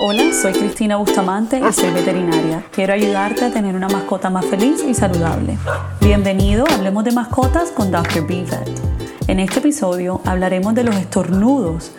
Hola, 0.00 0.32
soy 0.32 0.52
Cristina 0.52 0.94
Bustamante 0.94 1.58
y 1.58 1.72
soy 1.72 1.90
veterinaria. 1.90 2.64
Quiero 2.70 2.92
ayudarte 2.92 3.46
a 3.46 3.50
tener 3.50 3.74
una 3.74 3.88
mascota 3.88 4.30
más 4.30 4.46
feliz 4.46 4.84
y 4.84 4.94
saludable. 4.94 5.58
Bienvenido 6.00 6.64
Hablemos 6.72 7.02
de 7.02 7.10
Mascotas 7.10 7.72
con 7.72 7.90
Dr. 7.90 8.24
B-Vet. 8.24 8.80
En 9.26 9.40
este 9.40 9.58
episodio 9.58 10.20
hablaremos 10.24 10.76
de 10.76 10.84
los 10.84 10.94
estornudos 10.94 11.90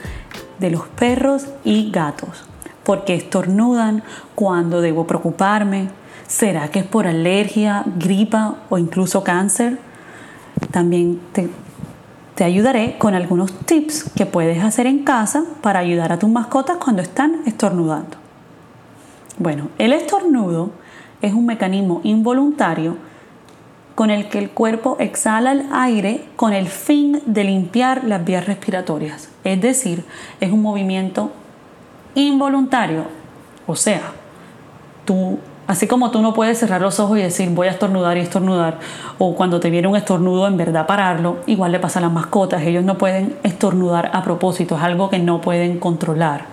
de 0.60 0.72
los 0.72 0.88
perros 0.88 1.48
y 1.66 1.92
gatos. 1.92 2.46
¿Por 2.86 3.04
qué 3.04 3.16
estornudan? 3.16 4.02
¿Cuándo 4.34 4.80
debo 4.80 5.06
preocuparme? 5.06 5.90
¿Será 6.26 6.72
que 6.72 6.80
es 6.80 6.86
por 6.86 7.06
alergia, 7.06 7.84
gripa 7.98 8.60
o 8.70 8.78
incluso 8.78 9.26
cáncer? 9.26 9.78
También 10.72 11.20
te 11.34 11.50
te 12.40 12.46
ayudaré 12.46 12.98
con 12.98 13.16
algunos 13.16 13.52
tips 13.52 14.12
que 14.16 14.26
puedes 14.26 14.64
hacer 14.64 14.88
en 14.88 15.04
casa 15.04 15.44
para 15.62 15.80
ayudar 15.80 16.14
a 16.14 16.20
tus 16.20 16.30
mascotas 16.30 16.78
cuando 16.78 17.02
están 17.02 17.42
estornudando. 17.46 18.16
Bueno, 19.38 19.68
el 19.78 19.92
estornudo 19.92 20.72
es 21.22 21.34
un 21.34 21.46
mecanismo 21.46 22.00
involuntario 22.06 22.96
con 23.94 24.10
el 24.10 24.30
que 24.30 24.40
el 24.40 24.52
cuerpo 24.52 24.96
exhala 25.02 25.52
el 25.52 25.66
aire 25.74 26.30
con 26.38 26.54
el 26.54 26.68
fin 26.68 27.22
de 27.26 27.44
limpiar 27.44 28.06
las 28.06 28.24
vías 28.24 28.46
respiratorias. 28.46 29.28
Es 29.44 29.60
decir, 29.60 30.06
es 30.40 30.50
un 30.50 30.62
movimiento 30.62 31.34
involuntario. 32.16 33.04
O 33.68 33.76
sea, 33.76 34.14
tú 35.04 35.40
Así 35.70 35.86
como 35.86 36.10
tú 36.10 36.20
no 36.24 36.34
puedes 36.34 36.58
cerrar 36.58 36.82
los 36.82 37.00
ojos 37.00 37.20
y 37.20 37.22
decir 37.22 37.48
voy 37.52 37.68
a 37.68 37.70
estornudar 37.70 38.18
y 38.18 38.22
estornudar, 38.22 38.80
o 39.20 39.36
cuando 39.36 39.60
te 39.60 39.70
viene 39.70 39.88
un 39.88 39.96
estornudo 39.96 40.48
en 40.48 40.58
verdad 40.58 40.88
pararlo, 40.88 41.42
igual 41.46 41.72
le 41.72 41.80
pasa 41.80 42.00
a 42.00 42.02
las 42.02 42.12
mascotas, 42.12 42.64
ellos 42.64 42.84
no 42.84 42.98
pueden 42.98 43.36
estornudar 43.44 44.10
a 44.12 44.24
propósito, 44.24 44.78
es 44.78 44.82
algo 44.82 45.12
que 45.12 45.20
no 45.20 45.42
pueden 45.42 45.80
controlar. 45.80 46.46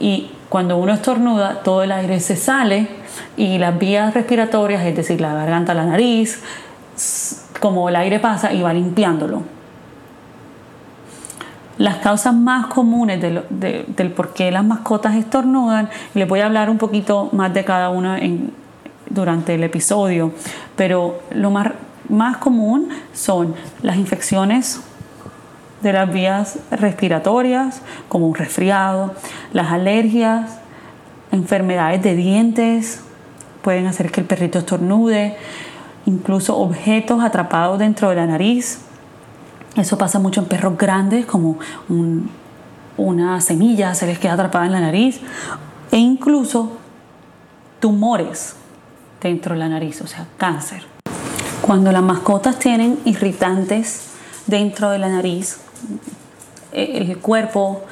Y 0.00 0.30
cuando 0.48 0.78
uno 0.78 0.94
estornuda, 0.94 1.60
todo 1.64 1.82
el 1.82 1.92
aire 1.92 2.18
se 2.18 2.34
sale 2.34 2.88
y 3.36 3.58
las 3.58 3.78
vías 3.78 4.14
respiratorias, 4.14 4.86
es 4.86 4.96
decir, 4.96 5.20
la 5.20 5.34
garganta, 5.34 5.74
la 5.74 5.84
nariz, 5.84 6.42
como 7.60 7.90
el 7.90 7.96
aire 7.96 8.20
pasa 8.20 8.54
y 8.54 8.62
va 8.62 8.72
limpiándolo 8.72 9.55
las 11.78 11.96
causas 11.96 12.34
más 12.34 12.66
comunes 12.66 13.20
del 13.20 14.12
por 14.12 14.32
qué 14.32 14.50
las 14.50 14.64
mascotas 14.64 15.14
estornudan. 15.16 15.88
Les 16.14 16.26
voy 16.26 16.40
a 16.40 16.46
hablar 16.46 16.70
un 16.70 16.78
poquito 16.78 17.28
más 17.32 17.52
de 17.52 17.64
cada 17.64 17.90
una 17.90 18.18
durante 19.10 19.54
el 19.54 19.64
episodio, 19.64 20.32
pero 20.74 21.20
lo 21.32 21.50
más, 21.50 21.72
más 22.08 22.38
común 22.38 22.88
son 23.12 23.54
las 23.82 23.96
infecciones 23.96 24.80
de 25.82 25.92
las 25.92 26.12
vías 26.12 26.58
respiratorias, 26.70 27.82
como 28.08 28.26
un 28.26 28.34
resfriado, 28.34 29.14
las 29.52 29.70
alergias, 29.70 30.58
enfermedades 31.30 32.02
de 32.02 32.16
dientes, 32.16 33.02
pueden 33.62 33.86
hacer 33.86 34.10
que 34.10 34.20
el 34.20 34.26
perrito 34.26 34.58
estornude, 34.58 35.36
incluso 36.06 36.56
objetos 36.56 37.22
atrapados 37.22 37.78
dentro 37.78 38.08
de 38.08 38.16
la 38.16 38.26
nariz, 38.26 38.85
eso 39.76 39.98
pasa 39.98 40.18
mucho 40.18 40.40
en 40.40 40.46
perros 40.46 40.76
grandes, 40.78 41.26
como 41.26 41.58
una 42.96 43.40
semilla 43.40 43.94
se 43.94 44.06
les 44.06 44.18
queda 44.18 44.34
atrapada 44.34 44.66
en 44.66 44.72
la 44.72 44.80
nariz, 44.80 45.20
e 45.90 45.98
incluso 45.98 46.72
tumores 47.80 48.56
dentro 49.20 49.54
de 49.54 49.60
la 49.60 49.68
nariz, 49.68 50.00
o 50.00 50.06
sea, 50.06 50.26
cáncer. 50.36 50.82
Cuando 51.62 51.92
las 51.92 52.02
mascotas 52.02 52.58
tienen 52.58 52.98
irritantes 53.04 54.10
dentro 54.46 54.90
de 54.90 54.98
la 54.98 55.08
nariz, 55.08 55.58
eh, 56.72 57.06
el 57.08 57.18
cuerpo 57.18 57.82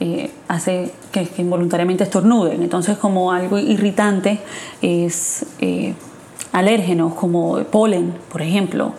eh, 0.00 0.32
hace 0.48 0.92
que, 1.12 1.28
involuntariamente 1.38 2.04
estornuden. 2.04 2.62
Entonces, 2.62 2.98
como 2.98 3.32
algo 3.32 3.58
irritante 3.58 4.40
es 4.80 5.46
eh, 5.60 5.94
alérgenos, 6.50 7.14
como 7.14 7.62
polen, 7.64 8.14
por 8.30 8.42
ejemplo, 8.42 8.94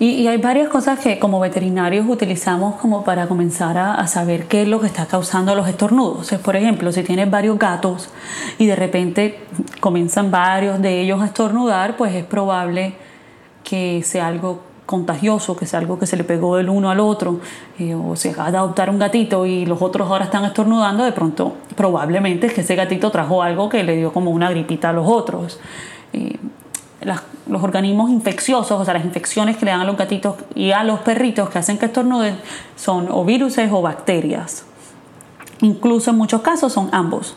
y, 0.00 0.26
hay 0.26 0.38
varias 0.38 0.68
cosas 0.68 0.98
que 0.98 1.18
como 1.18 1.38
veterinarios 1.38 2.06
utilizamos 2.08 2.76
como 2.76 3.04
para 3.04 3.28
comenzar 3.28 3.78
a, 3.78 4.06
saber 4.08 4.46
qué 4.46 4.62
es 4.62 4.68
lo 4.68 4.80
que 4.80 4.86
está 4.86 5.06
causando 5.06 5.54
los 5.54 5.68
estornudos. 5.68 6.32
por 6.42 6.56
ejemplo, 6.56 6.90
si 6.92 7.02
tienes 7.04 7.30
varios 7.30 7.58
gatos 7.58 8.08
y 8.58 8.66
de 8.66 8.76
repente 8.76 9.40
comienzan 9.80 10.30
varios 10.30 10.82
de 10.82 11.00
ellos 11.00 11.22
a 11.22 11.26
estornudar, 11.26 11.96
pues 11.96 12.14
es 12.14 12.24
probable 12.24 12.94
que 13.62 14.02
sea 14.04 14.26
algo 14.26 14.60
contagioso, 14.84 15.56
que 15.56 15.64
sea 15.64 15.78
algo 15.78 15.98
que 15.98 16.06
se 16.06 16.16
le 16.16 16.24
pegó 16.24 16.56
del 16.56 16.68
uno 16.68 16.90
al 16.90 17.00
otro, 17.00 17.40
eh, 17.78 17.94
o 17.94 18.16
se 18.16 18.30
acaba 18.30 18.50
de 18.50 18.58
adoptar 18.58 18.90
un 18.90 18.98
gatito 18.98 19.46
y 19.46 19.64
los 19.64 19.80
otros 19.80 20.10
ahora 20.10 20.24
están 20.24 20.44
estornudando, 20.44 21.04
de 21.04 21.12
pronto 21.12 21.54
probablemente 21.74 22.48
es 22.48 22.52
que 22.52 22.60
ese 22.60 22.74
gatito 22.74 23.10
trajo 23.10 23.42
algo 23.42 23.68
que 23.68 23.82
le 23.82 23.96
dio 23.96 24.12
como 24.12 24.30
una 24.30 24.50
gripita 24.50 24.90
a 24.90 24.92
los 24.92 25.06
otros. 25.06 25.58
Los 27.04 27.62
organismos 27.62 28.10
infecciosos, 28.10 28.80
o 28.80 28.84
sea, 28.84 28.94
las 28.94 29.04
infecciones 29.04 29.56
que 29.56 29.64
le 29.64 29.70
dan 29.70 29.80
a 29.80 29.84
los 29.84 29.96
gatitos 29.96 30.36
y 30.54 30.72
a 30.72 30.84
los 30.84 31.00
perritos 31.00 31.50
que 31.50 31.58
hacen 31.58 31.78
que 31.78 31.86
estornuden 31.86 32.36
son 32.76 33.08
o 33.10 33.24
virus 33.24 33.58
o 33.58 33.82
bacterias. 33.82 34.64
Incluso 35.60 36.10
en 36.10 36.16
muchos 36.16 36.40
casos 36.40 36.72
son 36.72 36.88
ambos. 36.92 37.36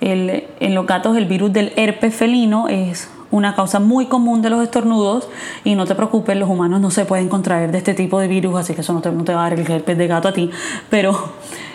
en 0.00 0.74
los 0.74 0.86
gatos 0.86 1.16
el 1.16 1.26
virus 1.26 1.52
del 1.52 1.72
herpes 1.76 2.14
felino 2.14 2.68
es 2.68 3.08
una 3.34 3.54
causa 3.56 3.80
muy 3.80 4.06
común 4.06 4.42
de 4.42 4.50
los 4.50 4.62
estornudos 4.62 5.28
y 5.64 5.74
no 5.74 5.86
te 5.86 5.94
preocupes, 5.94 6.36
los 6.36 6.48
humanos 6.48 6.80
no 6.80 6.90
se 6.90 7.04
pueden 7.04 7.28
contraer 7.28 7.72
de 7.72 7.78
este 7.78 7.92
tipo 7.92 8.20
de 8.20 8.28
virus, 8.28 8.56
así 8.56 8.74
que 8.74 8.82
eso 8.82 8.92
no 8.92 9.00
te, 9.00 9.10
no 9.10 9.24
te 9.24 9.34
va 9.34 9.46
a 9.46 9.50
dar 9.50 9.58
el 9.58 9.70
herpes 9.70 9.98
de 9.98 10.06
gato 10.06 10.28
a 10.28 10.32
ti, 10.32 10.50
pero 10.88 11.34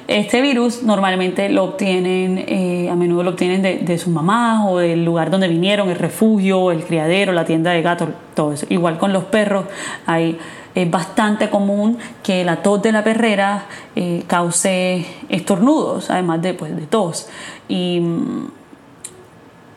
este 0.09 0.41
virus 0.41 0.81
normalmente 0.81 1.49
lo 1.49 1.63
obtienen, 1.63 2.43
eh, 2.47 2.89
a 2.89 2.95
menudo 2.95 3.21
lo 3.21 3.29
obtienen 3.29 3.85
de, 3.85 3.97
su 3.99 4.09
mamá 4.09 4.67
o 4.67 4.79
del 4.79 5.05
lugar 5.05 5.29
donde 5.29 5.47
vinieron, 5.47 5.87
el 5.89 5.97
refugio, 5.97 6.71
el 6.71 6.83
criadero, 6.83 7.31
la 7.31 7.45
tienda 7.45 7.71
de 7.71 7.83
gatos, 7.83 8.09
todo 8.33 8.53
eso. 8.53 8.65
Igual 8.69 8.97
con 8.97 9.13
los 9.13 9.25
perros, 9.25 9.65
hay, 10.07 10.39
es 10.73 10.89
bastante 10.89 11.51
común 11.51 11.99
que 12.23 12.43
la 12.43 12.63
tos 12.63 12.81
de 12.81 12.91
la 12.91 13.03
perrera 13.03 13.65
eh, 13.95 14.23
cause 14.25 15.05
estornudos, 15.29 16.09
además 16.09 16.41
de, 16.41 16.55
pues, 16.55 16.75
de 16.75 16.87
tos. 16.87 17.29
Y 17.67 17.99
mm, 17.99 18.47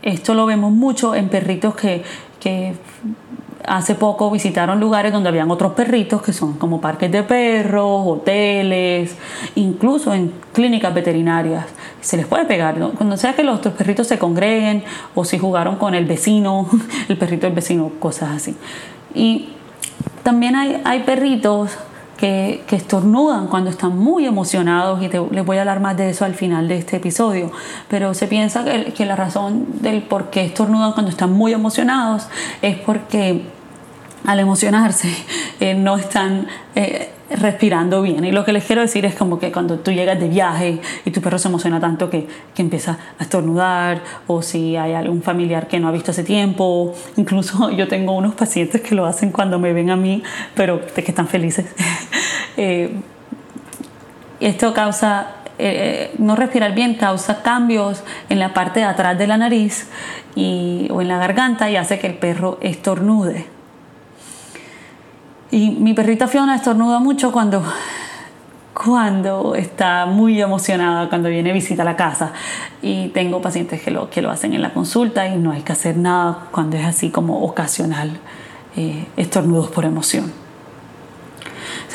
esto 0.00 0.32
lo 0.32 0.46
vemos 0.46 0.72
mucho 0.72 1.14
en 1.14 1.28
perritos 1.28 1.74
que, 1.74 2.04
que 2.40 2.72
hace 3.66 3.94
poco 3.94 4.30
visitaron 4.30 4.80
lugares 4.80 5.12
donde 5.12 5.28
habían 5.28 5.50
otros 5.50 5.72
perritos 5.72 6.22
que 6.22 6.32
son 6.32 6.54
como 6.54 6.80
parques 6.80 7.10
de 7.10 7.22
perros, 7.22 8.02
hoteles, 8.06 9.16
incluso 9.54 10.12
en 10.12 10.32
clínicas 10.52 10.92
veterinarias. 10.94 11.66
Se 12.00 12.16
les 12.16 12.26
puede 12.26 12.44
pegar, 12.44 12.76
cuando 12.96 13.16
sea 13.16 13.34
que 13.34 13.42
los 13.42 13.58
otros 13.58 13.74
perritos 13.74 14.06
se 14.06 14.18
congreguen 14.18 14.84
o 15.14 15.24
si 15.24 15.38
jugaron 15.38 15.76
con 15.76 15.94
el 15.94 16.04
vecino, 16.04 16.68
el 17.08 17.16
perrito 17.16 17.46
del 17.46 17.54
vecino, 17.54 17.90
cosas 17.98 18.30
así. 18.36 18.56
Y 19.14 19.50
también 20.22 20.56
hay, 20.56 20.80
hay 20.84 21.00
perritos 21.00 21.76
que, 22.22 22.62
estornudan 22.70 23.48
cuando 23.48 23.68
están 23.68 23.98
muy 23.98 24.26
emocionados 24.26 25.02
y 25.02 25.08
les 25.08 25.44
voy 25.44 25.56
a 25.56 25.62
hablar 25.62 25.80
más 25.80 25.96
de 25.96 26.10
eso 26.10 26.24
al 26.24 26.34
final 26.34 26.68
de 26.68 26.78
este 26.78 26.98
episodio, 26.98 27.50
pero 27.88 28.14
se 28.14 28.28
piensa 28.28 28.64
que, 28.64 29.04
la 29.04 29.16
razón 29.16 29.66
del 29.80 30.02
por 30.02 30.30
qué 30.30 30.44
estornudan 30.44 30.92
cuando 30.92 31.10
están 31.10 31.32
muy 31.32 31.52
emocionados 31.52 32.28
es 32.62 32.76
porque 32.78 33.42
al 34.24 34.40
emocionarse 34.40 35.14
eh, 35.60 35.74
no 35.74 35.96
están 35.96 36.46
eh, 36.74 37.10
respirando 37.30 38.02
bien. 38.02 38.24
Y 38.24 38.32
lo 38.32 38.44
que 38.44 38.52
les 38.52 38.64
quiero 38.64 38.82
decir 38.82 39.04
es 39.04 39.14
como 39.14 39.38
que 39.38 39.50
cuando 39.50 39.78
tú 39.78 39.90
llegas 39.90 40.18
de 40.20 40.28
viaje 40.28 40.80
y 41.04 41.10
tu 41.10 41.20
perro 41.20 41.38
se 41.38 41.48
emociona 41.48 41.80
tanto 41.80 42.10
que, 42.10 42.26
que 42.54 42.62
empieza 42.62 42.98
a 43.18 43.22
estornudar, 43.22 44.02
o 44.26 44.42
si 44.42 44.76
hay 44.76 44.92
algún 44.92 45.22
familiar 45.22 45.66
que 45.66 45.80
no 45.80 45.88
ha 45.88 45.92
visto 45.92 46.10
hace 46.10 46.24
tiempo, 46.24 46.94
incluso 47.16 47.70
yo 47.76 47.88
tengo 47.88 48.12
unos 48.12 48.34
pacientes 48.34 48.80
que 48.80 48.94
lo 48.94 49.06
hacen 49.06 49.30
cuando 49.30 49.58
me 49.58 49.72
ven 49.72 49.90
a 49.90 49.96
mí, 49.96 50.22
pero 50.54 50.80
de 50.94 51.02
que 51.02 51.10
están 51.10 51.28
felices. 51.28 51.66
Eh, 52.58 52.94
esto 54.38 54.74
causa, 54.74 55.36
no 56.18 56.36
respirar 56.36 56.74
bien 56.74 56.96
causa 56.96 57.42
cambios 57.42 58.04
en 58.28 58.38
la 58.38 58.52
parte 58.52 58.80
de 58.80 58.86
atrás 58.86 59.16
de 59.16 59.26
la 59.26 59.38
nariz 59.38 59.86
y, 60.34 60.86
o 60.90 61.00
en 61.00 61.08
la 61.08 61.16
garganta 61.16 61.70
y 61.70 61.76
hace 61.76 61.98
que 61.98 62.08
el 62.08 62.14
perro 62.14 62.58
estornude. 62.60 63.46
Y 65.52 65.70
mi 65.70 65.92
perrita 65.92 66.28
Fiona 66.28 66.56
estornuda 66.56 66.98
mucho 66.98 67.30
cuando, 67.30 67.62
cuando 68.72 69.54
está 69.54 70.06
muy 70.06 70.40
emocionada, 70.40 71.10
cuando 71.10 71.28
viene 71.28 71.52
visita 71.52 71.82
a 71.82 71.84
la 71.84 71.94
casa. 71.94 72.32
Y 72.80 73.08
tengo 73.08 73.42
pacientes 73.42 73.82
que 73.82 73.90
lo, 73.90 74.08
que 74.08 74.22
lo 74.22 74.30
hacen 74.30 74.54
en 74.54 74.62
la 74.62 74.72
consulta 74.72 75.28
y 75.28 75.36
no 75.36 75.52
hay 75.52 75.60
que 75.60 75.72
hacer 75.72 75.98
nada 75.98 76.48
cuando 76.50 76.78
es 76.78 76.86
así 76.86 77.10
como 77.10 77.44
ocasional, 77.44 78.18
eh, 78.76 79.06
estornudos 79.18 79.70
por 79.70 79.84
emoción. 79.84 80.32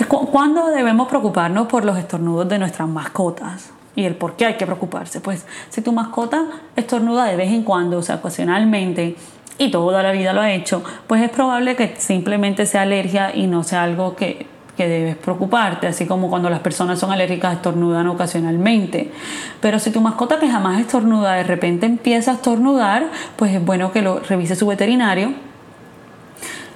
¿Cuándo 0.08 0.68
debemos 0.68 1.08
preocuparnos 1.08 1.66
por 1.66 1.84
los 1.84 1.98
estornudos 1.98 2.48
de 2.48 2.60
nuestras 2.60 2.88
mascotas? 2.88 3.72
¿Y 3.96 4.04
el 4.04 4.14
por 4.14 4.36
qué 4.36 4.46
hay 4.46 4.54
que 4.54 4.68
preocuparse? 4.68 5.20
Pues 5.20 5.48
si 5.70 5.82
tu 5.82 5.92
mascota 5.92 6.46
estornuda 6.76 7.26
de 7.26 7.36
vez 7.36 7.52
en 7.52 7.64
cuando, 7.64 7.98
o 7.98 8.04
sea, 8.04 8.18
ocasionalmente, 8.18 9.16
y 9.58 9.72
toda 9.72 10.04
la 10.04 10.12
vida 10.12 10.34
lo 10.34 10.42
ha 10.42 10.52
hecho, 10.52 10.84
pues 11.08 11.22
es 11.22 11.30
probable 11.30 11.76
que 11.76 11.96
simplemente 11.98 12.66
sea 12.66 12.84
alergia 12.84 13.36
y 13.36 13.48
no 13.48 13.64
sea 13.64 13.84
algo 13.84 14.16
que, 14.16 14.46
que 14.78 14.88
debes 14.88 15.16
preocuparte, 15.16 15.88
así 15.88 16.06
como 16.06 16.30
cuando 16.30 16.50
las 16.50 16.60
personas 16.60 17.00
son 17.00 17.12
alérgicas 17.12 17.56
estornudan 17.56 18.08
ocasionalmente. 18.08 19.12
Pero 19.60 19.80
si 19.80 19.92
tu 19.92 20.00
mascota 20.00 20.40
que 20.40 20.48
jamás 20.48 20.80
estornuda 20.80 21.34
de 21.34 21.44
repente 21.44 21.88
empieza 21.88 22.32
a 22.32 22.34
estornudar, 22.36 23.08
pues 23.36 23.54
es 23.54 23.66
bueno 23.66 23.92
que 23.92 24.02
lo 24.04 24.20
revise 24.20 24.56
su 24.56 24.68
veterinario 24.68 25.34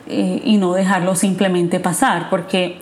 y 0.07 0.57
no 0.57 0.74
dejarlo 0.74 1.16
simplemente 1.16 1.80
pasar, 1.80 2.30
porque, 2.30 2.81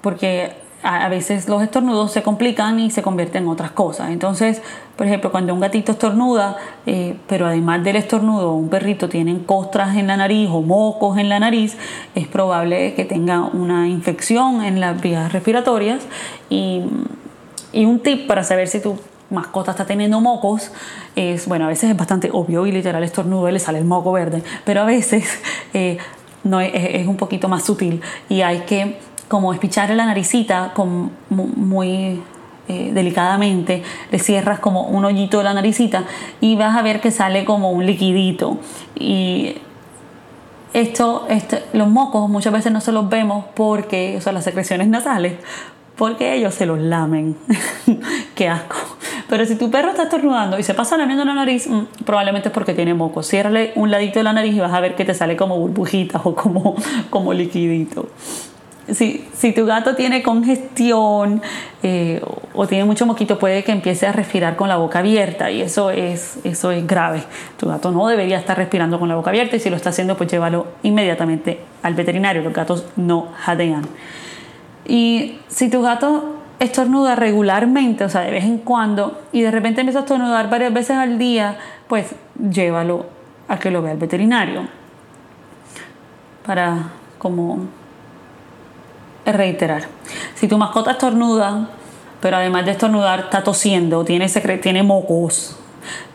porque 0.00 0.61
a 0.82 1.08
veces 1.08 1.48
los 1.48 1.62
estornudos 1.62 2.10
se 2.10 2.22
complican 2.22 2.80
y 2.80 2.90
se 2.90 3.02
convierten 3.02 3.44
en 3.44 3.48
otras 3.48 3.70
cosas. 3.70 4.10
Entonces, 4.10 4.62
por 4.96 5.06
ejemplo, 5.06 5.30
cuando 5.30 5.54
un 5.54 5.60
gatito 5.60 5.92
estornuda, 5.92 6.56
eh, 6.86 7.16
pero 7.28 7.46
además 7.46 7.84
del 7.84 7.96
estornudo, 7.96 8.52
un 8.54 8.68
perrito 8.68 9.08
tiene 9.08 9.44
costras 9.44 9.96
en 9.96 10.08
la 10.08 10.16
nariz 10.16 10.48
o 10.50 10.60
mocos 10.60 11.18
en 11.18 11.28
la 11.28 11.38
nariz, 11.38 11.76
es 12.14 12.26
probable 12.26 12.94
que 12.94 13.04
tenga 13.04 13.42
una 13.42 13.88
infección 13.88 14.64
en 14.64 14.80
las 14.80 15.00
vías 15.00 15.32
respiratorias. 15.32 16.02
Y, 16.50 16.82
y 17.72 17.84
un 17.84 18.00
tip 18.00 18.26
para 18.26 18.42
saber 18.42 18.66
si 18.66 18.80
tu 18.80 18.98
mascota 19.30 19.70
está 19.70 19.86
teniendo 19.86 20.20
mocos 20.20 20.72
es, 21.16 21.46
bueno, 21.46 21.64
a 21.64 21.68
veces 21.68 21.90
es 21.90 21.96
bastante 21.96 22.28
obvio 22.32 22.66
y 22.66 22.72
literal 22.72 23.02
estornudo 23.02 23.48
y 23.48 23.52
le 23.52 23.58
sale 23.60 23.78
el 23.78 23.84
moco 23.84 24.12
verde, 24.12 24.42
pero 24.64 24.82
a 24.82 24.84
veces 24.84 25.40
eh, 25.72 25.96
no 26.44 26.60
es, 26.60 26.70
es 26.74 27.06
un 27.06 27.16
poquito 27.16 27.48
más 27.48 27.64
sutil 27.64 28.02
y 28.28 28.42
hay 28.42 28.60
que 28.60 28.98
como 29.32 29.54
espicharle 29.54 29.96
la 29.96 30.04
naricita 30.04 30.72
con, 30.74 31.10
muy 31.30 32.20
eh, 32.68 32.90
delicadamente, 32.92 33.82
le 34.10 34.18
cierras 34.18 34.58
como 34.58 34.82
un 34.82 35.06
hoyito 35.06 35.38
de 35.38 35.44
la 35.44 35.54
naricita 35.54 36.04
y 36.42 36.54
vas 36.54 36.76
a 36.76 36.82
ver 36.82 37.00
que 37.00 37.10
sale 37.10 37.46
como 37.46 37.70
un 37.70 37.86
liquidito. 37.86 38.58
Y 38.94 39.54
esto, 40.74 41.24
este, 41.30 41.62
los 41.72 41.88
mocos 41.88 42.28
muchas 42.28 42.52
veces 42.52 42.72
no 42.72 42.82
se 42.82 42.92
los 42.92 43.08
vemos 43.08 43.46
porque, 43.54 44.16
o 44.18 44.20
sea, 44.20 44.34
las 44.34 44.44
secreciones 44.44 44.88
nasales, 44.88 45.32
porque 45.96 46.34
ellos 46.34 46.52
se 46.52 46.66
los 46.66 46.78
lamen. 46.78 47.34
Qué 48.34 48.50
asco. 48.50 48.76
Pero 49.30 49.46
si 49.46 49.56
tu 49.56 49.70
perro 49.70 49.88
está 49.88 50.02
estornudando 50.02 50.58
y 50.58 50.62
se 50.62 50.74
pasa 50.74 50.98
lamiendo 50.98 51.24
la 51.24 51.32
nariz, 51.32 51.66
mm, 51.68 52.04
probablemente 52.04 52.50
es 52.50 52.52
porque 52.52 52.74
tiene 52.74 52.92
moco. 52.92 53.22
Ciérrale 53.22 53.72
un 53.76 53.90
ladito 53.90 54.18
de 54.18 54.24
la 54.24 54.34
nariz 54.34 54.54
y 54.54 54.60
vas 54.60 54.74
a 54.74 54.80
ver 54.80 54.94
que 54.94 55.06
te 55.06 55.14
sale 55.14 55.36
como 55.36 55.56
burbujitas 55.56 56.20
o 56.22 56.34
como, 56.34 56.76
como 57.08 57.32
liquidito 57.32 58.10
si, 58.90 59.24
si, 59.32 59.52
tu 59.52 59.64
gato 59.64 59.94
tiene 59.94 60.22
congestión 60.22 61.40
eh, 61.82 62.20
o 62.52 62.66
tiene 62.66 62.84
mucho 62.84 63.06
moquito, 63.06 63.38
puede 63.38 63.62
que 63.62 63.72
empiece 63.72 64.06
a 64.06 64.12
respirar 64.12 64.56
con 64.56 64.68
la 64.68 64.76
boca 64.76 64.98
abierta 64.98 65.50
y 65.50 65.62
eso 65.62 65.90
es, 65.90 66.38
eso 66.44 66.70
es 66.72 66.86
grave. 66.86 67.22
Tu 67.56 67.68
gato 67.68 67.92
no 67.92 68.06
debería 68.08 68.38
estar 68.38 68.56
respirando 68.56 68.98
con 68.98 69.08
la 69.08 69.14
boca 69.14 69.30
abierta 69.30 69.56
y 69.56 69.60
si 69.60 69.70
lo 69.70 69.76
está 69.76 69.90
haciendo, 69.90 70.16
pues 70.16 70.30
llévalo 70.30 70.66
inmediatamente 70.82 71.60
al 71.82 71.94
veterinario. 71.94 72.42
Los 72.42 72.52
gatos 72.52 72.86
no 72.96 73.28
jadean. 73.38 73.86
Y 74.86 75.38
si 75.48 75.70
tu 75.70 75.82
gato 75.82 76.36
estornuda 76.58 77.14
regularmente, 77.14 78.04
o 78.04 78.08
sea, 78.08 78.22
de 78.22 78.30
vez 78.30 78.44
en 78.44 78.58
cuando, 78.58 79.20
y 79.32 79.42
de 79.42 79.50
repente 79.50 79.80
empieza 79.80 80.00
a 80.00 80.02
estornudar 80.02 80.50
varias 80.50 80.72
veces 80.72 80.96
al 80.96 81.18
día, 81.18 81.56
pues 81.88 82.14
llévalo 82.50 83.06
a 83.48 83.58
que 83.58 83.70
lo 83.70 83.82
vea 83.82 83.92
el 83.92 83.98
veterinario. 83.98 84.66
Para 86.44 86.90
como 87.18 87.68
reiterar. 89.24 89.88
Si 90.34 90.48
tu 90.48 90.58
mascota 90.58 90.92
estornuda, 90.92 91.68
pero 92.20 92.36
además 92.36 92.64
de 92.64 92.72
estornudar 92.72 93.20
está 93.20 93.42
tosiendo, 93.42 94.04
tiene, 94.04 94.28
tiene 94.28 94.82
mocos, 94.82 95.56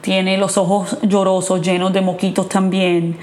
tiene 0.01 0.38
los 0.38 0.57
ojos 0.57 0.98
llorosos, 1.01 1.62
llenos 1.62 1.94
de 1.94 2.01
moquitos 2.01 2.48
también, 2.48 3.18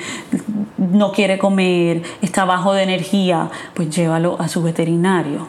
no 0.76 1.12
quiere 1.12 1.38
comer, 1.38 2.02
está 2.20 2.44
bajo 2.44 2.72
de 2.74 2.82
energía, 2.82 3.50
pues 3.74 3.88
llévalo 3.90 4.36
a 4.38 4.48
su 4.48 4.62
veterinario. 4.62 5.46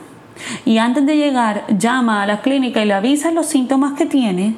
Y 0.65 0.77
antes 0.77 1.05
de 1.05 1.15
llegar, 1.17 1.65
llama 1.77 2.23
a 2.23 2.25
la 2.25 2.41
clínica 2.41 2.81
y 2.81 2.85
le 2.85 2.93
avisa 2.93 3.31
los 3.31 3.45
síntomas 3.45 3.93
que 3.93 4.05
tiene 4.05 4.55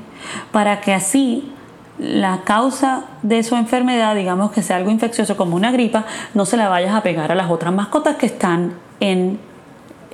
para 0.51 0.81
que 0.81 0.93
así 0.93 1.51
la 1.99 2.41
causa 2.43 3.05
de 3.23 3.41
su 3.43 3.55
enfermedad, 3.55 4.15
digamos 4.15 4.51
que 4.51 4.61
sea 4.61 4.77
algo 4.77 4.91
infeccioso 4.91 5.35
como 5.35 5.55
una 5.55 5.71
gripa, 5.71 6.05
no 6.33 6.45
se 6.45 6.57
la 6.57 6.69
vayas 6.69 6.93
a 6.93 7.01
pegar 7.01 7.31
a 7.31 7.35
las 7.35 7.49
otras 7.49 7.73
mascotas 7.73 8.17
que 8.17 8.27
están 8.27 8.73
en 8.99 9.39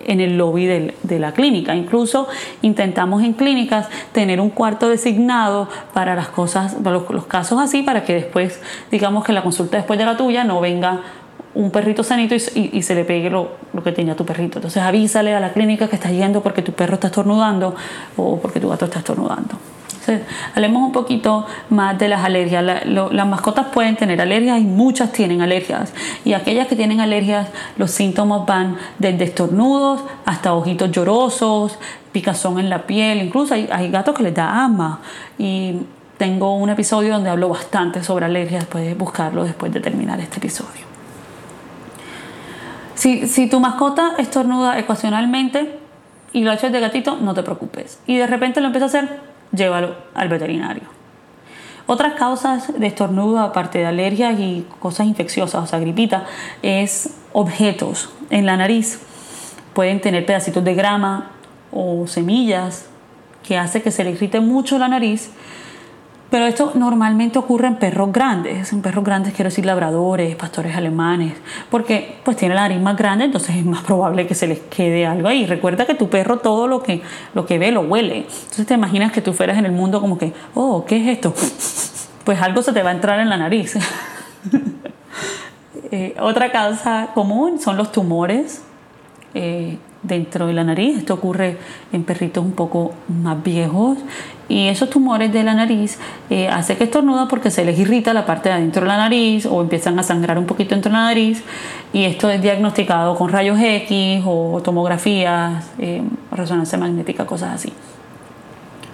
en 0.05 0.19
el 0.19 0.37
lobby 0.37 0.65
de 0.65 1.19
la 1.19 1.33
clínica. 1.33 1.75
Incluso 1.75 2.27
intentamos 2.61 3.23
en 3.23 3.33
clínicas 3.33 3.87
tener 4.11 4.39
un 4.39 4.49
cuarto 4.49 4.89
designado 4.89 5.69
para 5.93 6.15
las 6.15 6.29
cosas, 6.29 6.75
para 6.75 6.97
los, 6.97 7.25
casos 7.25 7.59
así, 7.59 7.83
para 7.83 8.03
que 8.03 8.13
después, 8.13 8.59
digamos 8.91 9.23
que 9.23 9.33
la 9.33 9.43
consulta 9.43 9.77
después 9.77 9.99
de 9.99 10.05
la 10.05 10.17
tuya 10.17 10.43
no 10.43 10.59
venga 10.59 11.01
un 11.55 11.69
perrito 11.69 12.03
sanito 12.03 12.33
y, 12.33 12.81
se 12.81 12.95
le 12.95 13.05
pegue 13.05 13.29
lo, 13.29 13.51
lo, 13.73 13.83
que 13.83 13.91
tenía 13.91 14.15
tu 14.15 14.25
perrito. 14.25 14.57
Entonces 14.57 14.81
avísale 14.81 15.35
a 15.35 15.39
la 15.39 15.53
clínica 15.53 15.87
que 15.87 15.95
estás 15.95 16.11
yendo 16.11 16.41
porque 16.41 16.61
tu 16.61 16.73
perro 16.73 16.95
está 16.95 17.07
estornudando 17.07 17.75
o 18.17 18.39
porque 18.39 18.59
tu 18.59 18.69
gato 18.69 18.85
está 18.85 18.99
estornudando 18.99 19.57
hablemos 20.55 20.83
un 20.83 20.91
poquito 20.91 21.45
más 21.69 21.97
de 21.97 22.07
las 22.07 22.23
alergias. 22.23 22.63
las 22.63 23.27
mascotas 23.27 23.67
pueden 23.67 23.95
tener 23.95 24.21
alergias 24.21 24.59
y 24.59 24.63
muchas 24.63 25.11
tienen 25.11 25.41
alergias. 25.41 25.93
Y 26.25 26.33
aquellas 26.33 26.67
que 26.67 26.75
tienen 26.75 26.99
alergias, 26.99 27.47
los 27.77 27.91
síntomas 27.91 28.45
van 28.45 28.77
desde 28.99 29.25
estornudos 29.25 30.01
hasta 30.25 30.53
ojitos 30.53 30.91
llorosos, 30.91 31.77
picazón 32.11 32.59
en 32.59 32.69
la 32.69 32.83
piel. 32.83 33.21
Incluso 33.21 33.53
hay, 33.53 33.89
gatos 33.89 34.15
que 34.15 34.23
les 34.23 34.33
da 34.33 34.65
asma. 34.65 34.99
Y 35.37 35.75
tengo 36.17 36.55
un 36.55 36.69
episodio 36.69 37.13
donde 37.13 37.29
hablo 37.29 37.49
bastante 37.49 38.03
sobre 38.03 38.25
alergias. 38.25 38.65
Puedes 38.65 38.97
buscarlo 38.97 39.43
después 39.43 39.73
de 39.73 39.79
terminar 39.79 40.19
este 40.19 40.37
episodio. 40.37 40.93
Si, 42.95 43.47
tu 43.47 43.59
mascota 43.59 44.13
estornuda 44.17 44.79
ocasionalmente 44.79 45.77
y 46.31 46.43
lo 46.43 46.51
ha 46.51 46.53
hecho 46.53 46.69
de 46.69 46.79
gatito, 46.79 47.17
no 47.17 47.33
te 47.33 47.43
preocupes. 47.43 47.99
Y 48.07 48.17
de 48.17 48.27
repente 48.27 48.61
lo 48.61 48.67
empieza 48.67 48.85
a 48.85 48.87
hacer, 48.87 49.19
llévalo 49.53 49.95
al 50.13 50.27
veterinario. 50.27 50.83
Otras 51.85 52.13
causas 52.13 52.77
de 52.77 52.87
estornudo, 52.87 53.39
aparte 53.39 53.79
de 53.79 53.85
alergias 53.85 54.39
y 54.39 54.65
cosas 54.79 55.07
infecciosas, 55.07 55.63
o 55.63 55.67
sea, 55.67 55.79
gripita, 55.79 56.25
es 56.61 57.15
objetos 57.33 58.09
en 58.29 58.45
la 58.45 58.57
nariz. 58.57 58.99
Pueden 59.73 60.01
tener 60.01 60.25
pedacitos 60.25 60.63
de 60.63 60.75
grama 60.75 61.31
o 61.71 62.07
semillas 62.07 62.85
que 63.43 63.57
hace 63.57 63.81
que 63.81 63.91
se 63.91 64.03
le 64.03 64.11
irrite 64.11 64.39
mucho 64.39 64.77
la 64.77 64.87
nariz 64.87 65.31
pero 66.33 66.47
esto 66.47 66.71
normalmente 66.73 67.37
ocurre 67.37 67.67
en 67.67 67.75
perros 67.75 68.11
grandes, 68.11 68.73
en 68.73 68.81
perros 68.81 69.03
grandes 69.03 69.35
quiero 69.35 69.51
decir 69.51 69.67
labradores, 69.67 70.35
pastores 70.35 70.75
alemanes, 70.75 71.35
porque 71.69 72.15
pues 72.23 72.37
tiene 72.37 72.55
la 72.55 72.61
nariz 72.61 72.81
más 72.81 72.97
grande, 72.97 73.25
entonces 73.25 73.55
es 73.55 73.63
más 73.63 73.83
probable 73.83 74.25
que 74.25 74.33
se 74.33 74.47
les 74.47 74.57
quede 74.61 75.05
algo 75.05 75.27
ahí. 75.27 75.45
Recuerda 75.45 75.85
que 75.85 75.93
tu 75.93 76.09
perro 76.09 76.37
todo 76.37 76.65
lo 76.65 76.81
que, 76.81 77.03
lo 77.35 77.45
que 77.45 77.59
ve 77.59 77.71
lo 77.71 77.81
huele. 77.81 78.25
Entonces 78.25 78.65
te 78.65 78.73
imaginas 78.73 79.11
que 79.11 79.21
tú 79.21 79.33
fueras 79.33 79.59
en 79.59 79.65
el 79.67 79.73
mundo 79.73 80.01
como 80.01 80.17
que, 80.17 80.33
oh, 80.55 80.85
¿qué 80.85 80.97
es 80.97 81.07
esto? 81.07 81.35
Pues 82.23 82.41
algo 82.41 82.63
se 82.63 82.73
te 82.73 82.81
va 82.81 82.89
a 82.89 82.93
entrar 82.93 83.19
en 83.19 83.29
la 83.29 83.37
nariz. 83.37 83.77
Eh, 85.91 86.15
otra 86.19 86.51
causa 86.51 87.09
común 87.13 87.59
son 87.59 87.77
los 87.77 87.91
tumores. 87.91 88.63
Eh, 89.35 89.77
dentro 90.03 90.47
de 90.47 90.53
la 90.53 90.63
nariz. 90.63 90.97
Esto 90.97 91.15
ocurre 91.15 91.57
en 91.91 92.03
perritos 92.03 92.43
un 92.43 92.51
poco 92.51 92.93
más 93.07 93.41
viejos. 93.41 93.97
Y 94.49 94.67
esos 94.67 94.89
tumores 94.89 95.31
de 95.33 95.43
la 95.43 95.53
nariz 95.53 95.97
eh, 96.29 96.47
hace 96.47 96.77
que 96.77 96.83
estornuda 96.83 97.27
porque 97.27 97.49
se 97.49 97.65
les 97.65 97.79
irrita 97.79 98.13
la 98.13 98.25
parte 98.25 98.49
de 98.49 98.55
adentro 98.55 98.81
de 98.81 98.89
la 98.89 98.97
nariz 98.97 99.45
o 99.45 99.61
empiezan 99.61 99.97
a 99.97 100.03
sangrar 100.03 100.37
un 100.37 100.45
poquito 100.45 100.75
dentro 100.75 100.91
de 100.91 100.97
la 100.97 101.05
nariz. 101.05 101.43
Y 101.93 102.03
esto 102.03 102.29
es 102.29 102.41
diagnosticado 102.41 103.15
con 103.15 103.29
rayos 103.29 103.59
X 103.59 104.21
o 104.25 104.61
tomografías, 104.63 105.71
eh, 105.79 106.03
resonancia 106.31 106.77
magnética, 106.77 107.25
cosas 107.25 107.55
así. 107.55 107.73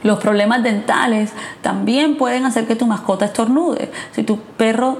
Los 0.04 0.20
problemas 0.20 0.64
dentales 0.64 1.34
también 1.62 2.16
pueden 2.16 2.46
hacer 2.46 2.66
que 2.66 2.76
tu 2.76 2.86
mascota 2.86 3.26
estornude. 3.26 3.92
Si 4.14 4.24
tu 4.24 4.40
perro 4.40 4.98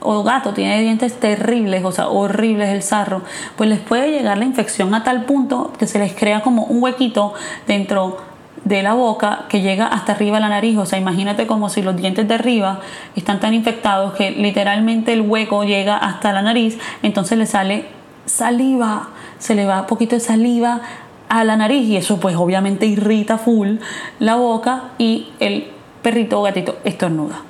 o 0.00 0.22
gato 0.22 0.52
tiene 0.52 0.80
dientes 0.80 1.18
terribles, 1.18 1.84
o 1.84 1.92
sea, 1.92 2.08
horribles 2.08 2.70
el 2.70 2.82
sarro, 2.82 3.22
pues 3.56 3.68
les 3.68 3.80
puede 3.80 4.10
llegar 4.10 4.38
la 4.38 4.44
infección 4.44 4.94
a 4.94 5.04
tal 5.04 5.24
punto 5.24 5.72
que 5.78 5.86
se 5.86 5.98
les 5.98 6.14
crea 6.14 6.42
como 6.42 6.64
un 6.64 6.82
huequito 6.82 7.34
dentro 7.66 8.18
de 8.64 8.82
la 8.82 8.94
boca 8.94 9.46
que 9.48 9.60
llega 9.60 9.86
hasta 9.86 10.12
arriba 10.12 10.36
de 10.36 10.42
la 10.42 10.48
nariz, 10.48 10.76
o 10.78 10.86
sea, 10.86 10.98
imagínate 10.98 11.46
como 11.46 11.68
si 11.68 11.82
los 11.82 11.96
dientes 11.96 12.26
de 12.28 12.34
arriba 12.34 12.80
están 13.16 13.40
tan 13.40 13.54
infectados 13.54 14.14
que 14.14 14.30
literalmente 14.30 15.12
el 15.12 15.22
hueco 15.22 15.64
llega 15.64 15.96
hasta 15.96 16.32
la 16.32 16.42
nariz, 16.42 16.78
entonces 17.02 17.38
le 17.38 17.46
sale 17.46 17.86
saliva, 18.26 19.08
se 19.38 19.54
le 19.54 19.64
va 19.64 19.86
poquito 19.86 20.16
de 20.16 20.20
saliva 20.20 20.80
a 21.28 21.44
la 21.44 21.56
nariz 21.56 21.88
y 21.88 21.96
eso 21.96 22.18
pues 22.20 22.36
obviamente 22.36 22.86
irrita 22.86 23.38
full 23.38 23.76
la 24.18 24.36
boca 24.36 24.90
y 24.98 25.28
el 25.40 25.70
perrito 26.02 26.40
o 26.40 26.42
gatito 26.42 26.78
estornuda. 26.84 27.42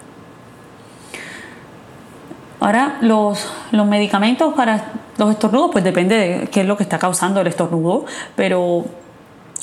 Ahora, 2.60 2.98
los, 3.00 3.46
los 3.70 3.86
medicamentos 3.86 4.54
para 4.54 4.92
los 5.16 5.30
estornudos, 5.30 5.70
pues 5.72 5.84
depende 5.84 6.16
de 6.16 6.46
qué 6.48 6.62
es 6.62 6.66
lo 6.66 6.76
que 6.76 6.82
está 6.82 6.98
causando 6.98 7.40
el 7.40 7.46
estornudo, 7.46 8.04
pero 8.34 8.84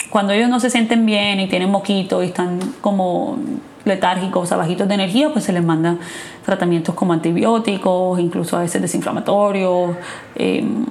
cuando 0.09 0.33
ellos 0.33 0.49
no 0.49 0.59
se 0.59 0.69
sienten 0.69 1.05
bien 1.05 1.39
y 1.39 1.47
tienen 1.47 1.69
moquito 1.69 2.23
y 2.23 2.27
están 2.27 2.59
como 2.81 3.37
letárgicos, 3.83 4.51
o 4.51 4.57
bajitos 4.57 4.87
de 4.87 4.93
energía, 4.95 5.29
pues 5.31 5.45
se 5.45 5.53
les 5.53 5.63
manda 5.63 5.97
tratamientos 6.45 6.95
como 6.95 7.13
antibióticos, 7.13 8.19
incluso 8.19 8.57
a 8.57 8.61
veces 8.61 8.81
desinflamatorios, 8.81 9.95
em, 10.35 10.85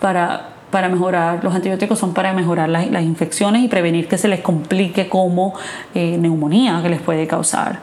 para 0.00 0.58
para 0.70 0.88
mejorar, 0.88 1.42
los 1.42 1.54
antibióticos 1.54 1.98
son 1.98 2.12
para 2.12 2.32
mejorar 2.32 2.68
las, 2.68 3.02
infecciones 3.02 3.62
y 3.62 3.68
prevenir 3.68 4.06
que 4.06 4.18
se 4.18 4.28
les 4.28 4.40
complique 4.40 5.08
como 5.08 5.54
eh, 5.94 6.18
neumonía 6.18 6.80
que 6.82 6.90
les 6.90 7.00
puede 7.00 7.26
causar. 7.26 7.80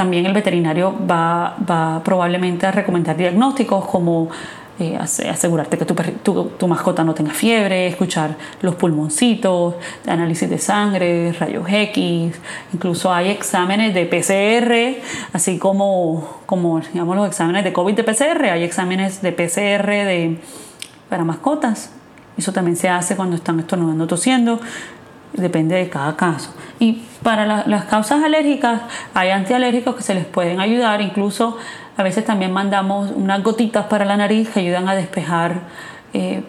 También 0.00 0.24
el 0.24 0.32
veterinario 0.32 0.94
va, 1.06 1.54
va 1.70 2.02
probablemente 2.02 2.64
a 2.64 2.70
recomendar 2.70 3.18
diagnósticos 3.18 3.84
como 3.84 4.30
eh, 4.78 4.96
asegurarte 4.96 5.76
que 5.76 5.84
tu, 5.84 5.94
tu, 6.56 6.66
mascota 6.66 7.04
no 7.04 7.12
tenga 7.12 7.32
fiebre, 7.32 7.86
escuchar 7.86 8.34
los 8.62 8.76
pulmoncitos, 8.76 9.74
análisis 10.06 10.48
de 10.48 10.56
sangre, 10.56 11.34
rayos 11.38 11.66
X, 11.68 12.34
incluso 12.72 13.12
hay 13.12 13.28
exámenes 13.28 13.92
de 13.92 14.06
PCR, 14.06 15.02
así 15.34 15.58
como, 15.58 16.38
como 16.46 16.80
digamos, 16.80 17.14
los 17.14 17.28
exámenes 17.28 17.62
de 17.62 17.74
COVID 17.74 17.94
de 17.94 18.02
PCR, 18.02 18.44
hay 18.52 18.62
exámenes 18.62 19.20
de 19.20 19.32
PCR 19.32 19.86
de, 19.86 20.38
para 21.10 21.24
mascotas. 21.24 21.92
Eso 22.38 22.54
también 22.54 22.76
se 22.76 22.88
hace 22.88 23.16
cuando 23.16 23.36
están 23.36 23.60
estornudando, 23.60 24.06
tosiendo, 24.06 24.60
depende 25.32 25.76
de 25.76 25.88
cada 25.88 26.16
caso. 26.16 26.52
Y 26.78 27.02
para 27.22 27.66
las 27.66 27.84
causas 27.84 28.22
alérgicas, 28.22 28.82
hay 29.14 29.30
antialérgicos 29.30 29.96
que 29.96 30.02
se 30.02 30.14
les 30.14 30.24
pueden 30.24 30.60
ayudar, 30.60 31.00
incluso 31.00 31.56
a 31.96 32.02
veces 32.02 32.24
también 32.24 32.52
mandamos 32.52 33.10
unas 33.14 33.42
gotitas 33.42 33.86
para 33.86 34.04
la 34.04 34.16
nariz 34.16 34.48
que 34.48 34.60
ayudan 34.60 34.88
a 34.88 34.94
despejar 34.94 35.60
eh, 36.14 36.42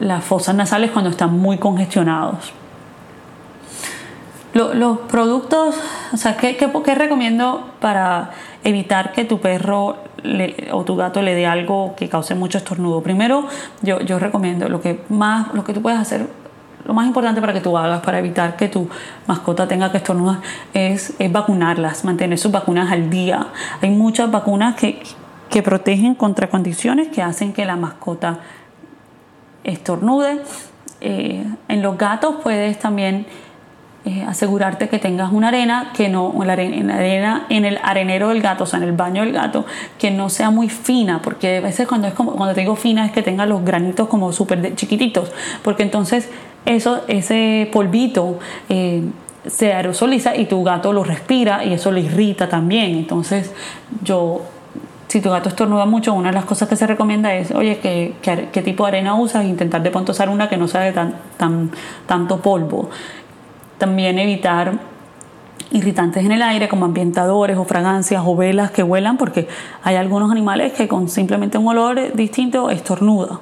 las 0.00 0.24
fosas 0.24 0.54
nasales 0.54 0.90
cuando 0.90 1.10
están 1.10 1.38
muy 1.38 1.58
congestionados. 1.58 2.52
los 4.54 4.98
productos, 5.00 5.76
o 6.12 6.16
sea, 6.16 6.36
¿qué, 6.36 6.56
qué, 6.56 6.94
recomiendo 6.96 7.70
para 7.80 8.30
evitar 8.64 9.12
que 9.12 9.24
tu 9.24 9.38
perro 9.38 9.98
o 10.72 10.84
tu 10.84 10.96
gato 10.96 11.22
le 11.22 11.36
dé 11.36 11.46
algo 11.46 11.94
que 11.96 12.08
cause 12.08 12.34
mucho 12.34 12.58
estornudo? 12.58 13.02
Primero, 13.02 13.46
yo, 13.82 14.00
yo 14.00 14.18
recomiendo 14.18 14.68
lo 14.68 14.80
que 14.80 15.04
más, 15.08 15.54
lo 15.54 15.62
que 15.62 15.72
tú 15.72 15.80
puedes 15.80 16.00
hacer 16.00 16.26
lo 16.84 16.94
más 16.94 17.06
importante 17.06 17.40
para 17.40 17.52
que 17.52 17.60
tú 17.60 17.76
hagas 17.76 18.00
para 18.00 18.18
evitar 18.18 18.56
que 18.56 18.68
tu 18.68 18.88
mascota 19.26 19.68
tenga 19.68 19.90
que 19.90 19.98
estornudar 19.98 20.40
es, 20.72 21.14
vacunarlas, 21.30 22.04
mantener 22.04 22.38
sus 22.38 22.50
vacunas 22.50 22.90
al 22.90 23.10
día. 23.10 23.48
Hay 23.82 23.90
muchas 23.90 24.30
vacunas 24.30 24.74
que, 24.76 25.02
que 25.50 25.62
protegen 25.62 26.14
contra 26.14 26.48
condiciones 26.48 27.08
que 27.08 27.22
hacen 27.22 27.52
que 27.52 27.64
la 27.64 27.76
mascota 27.76 28.40
estornude. 29.64 30.40
Eh, 31.00 31.44
en 31.68 31.82
los 31.82 31.96
gatos 31.96 32.36
puedes 32.42 32.78
también 32.78 33.26
eh, 34.04 34.24
asegurarte 34.26 34.88
que 34.88 34.98
tengas 34.98 35.32
una 35.32 35.48
arena 35.48 35.90
que 35.92 36.08
no 36.08 36.32
en 36.40 36.46
la 36.46 36.94
arena 36.94 37.46
en 37.50 37.64
el 37.64 37.78
arenero 37.82 38.30
del 38.30 38.40
gato 38.40 38.64
o 38.64 38.66
sea 38.66 38.78
en 38.78 38.84
el 38.84 38.92
baño 38.92 39.22
del 39.22 39.32
gato 39.32 39.66
que 39.98 40.10
no 40.10 40.30
sea 40.30 40.50
muy 40.50 40.70
fina 40.70 41.20
porque 41.20 41.58
a 41.58 41.60
veces 41.60 41.86
cuando 41.86 42.06
es 42.08 42.14
como 42.14 42.32
cuando 42.32 42.54
te 42.54 42.60
digo 42.60 42.74
fina 42.74 43.04
es 43.04 43.12
que 43.12 43.22
tenga 43.22 43.44
los 43.44 43.64
granitos 43.64 44.08
como 44.08 44.32
súper 44.32 44.74
chiquititos 44.76 45.30
porque 45.62 45.82
entonces 45.82 46.30
eso, 46.68 47.00
ese 47.08 47.68
polvito 47.72 48.38
eh, 48.68 49.02
se 49.46 49.72
aerosoliza 49.72 50.36
y 50.36 50.46
tu 50.46 50.62
gato 50.62 50.92
lo 50.92 51.02
respira 51.02 51.64
y 51.64 51.72
eso 51.72 51.90
le 51.90 52.00
irrita 52.00 52.48
también. 52.48 52.94
Entonces, 52.96 53.52
yo, 54.02 54.42
si 55.08 55.20
tu 55.20 55.30
gato 55.30 55.48
estornuda 55.48 55.86
mucho, 55.86 56.12
una 56.12 56.28
de 56.28 56.34
las 56.34 56.44
cosas 56.44 56.68
que 56.68 56.76
se 56.76 56.86
recomienda 56.86 57.34
es, 57.34 57.52
oye, 57.52 57.78
¿qué, 57.78 58.14
qué, 58.22 58.62
tipo 58.62 58.84
de 58.84 58.88
arena 58.88 59.14
usas? 59.14 59.46
Intentar 59.46 59.82
de 59.82 59.90
pronto 59.90 60.12
usar 60.12 60.28
una 60.28 60.48
que 60.48 60.58
no 60.58 60.68
sea 60.68 60.82
de 60.82 60.92
tan, 60.92 61.14
tan, 61.36 61.70
tanto 62.06 62.40
polvo. 62.40 62.90
También 63.78 64.18
evitar 64.18 64.72
irritantes 65.70 66.24
en 66.24 66.32
el 66.32 66.42
aire 66.42 66.68
como 66.68 66.84
ambientadores 66.84 67.56
o 67.56 67.64
fragancias 67.64 68.22
o 68.24 68.36
velas 68.36 68.70
que 68.70 68.82
huelan 68.82 69.16
porque 69.18 69.48
hay 69.82 69.96
algunos 69.96 70.30
animales 70.30 70.72
que 70.72 70.88
con 70.88 71.08
simplemente 71.08 71.58
un 71.58 71.68
olor 71.68 72.14
distinto 72.14 72.70
estornuda. 72.70 73.40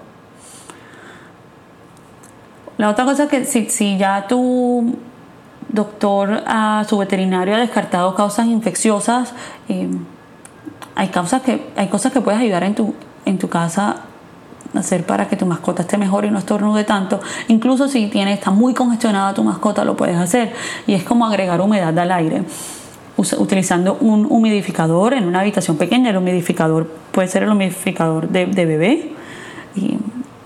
La 2.78 2.90
otra 2.90 3.04
cosa 3.04 3.24
es 3.24 3.28
que 3.30 3.66
si, 3.70 3.96
ya 3.96 4.26
tu 4.26 4.96
doctor, 5.68 6.42
a 6.46 6.84
su 6.88 6.98
veterinario 6.98 7.54
ha 7.54 7.58
descartado 7.58 8.14
causas 8.14 8.46
infecciosas, 8.46 9.32
eh, 9.68 9.88
hay, 10.94 11.08
causas 11.08 11.42
que, 11.42 11.66
hay 11.76 11.88
cosas 11.88 12.12
que 12.12 12.20
puedes 12.20 12.40
ayudar 12.40 12.64
en 12.64 12.74
tu, 12.74 12.94
en 13.24 13.38
tu 13.38 13.48
casa 13.48 13.96
hacer 14.74 15.04
para 15.04 15.28
que 15.28 15.36
tu 15.36 15.46
mascota 15.46 15.82
esté 15.82 15.96
mejor 15.96 16.24
y 16.24 16.30
no 16.30 16.38
estornude 16.38 16.84
tanto. 16.84 17.20
Incluso 17.48 17.88
si 17.88 18.08
tiene, 18.08 18.32
está 18.32 18.50
muy 18.50 18.74
congestionada 18.74 19.34
tu 19.34 19.42
mascota, 19.42 19.84
lo 19.84 19.96
puedes 19.96 20.16
hacer. 20.16 20.52
Y 20.86 20.94
es 20.94 21.04
como 21.04 21.26
agregar 21.26 21.60
humedad 21.60 21.98
al 21.98 22.12
aire. 22.12 22.42
Utilizando 23.16 23.96
un 24.00 24.26
humidificador 24.28 25.14
en 25.14 25.26
una 25.26 25.40
habitación 25.40 25.78
pequeña, 25.78 26.10
el 26.10 26.18
humidificador 26.18 26.86
puede 27.12 27.28
ser 27.28 27.44
el 27.44 27.50
humidificador 27.50 28.28
de, 28.28 28.46
de 28.46 28.66
bebé. 28.66 29.12
Y 29.74 29.96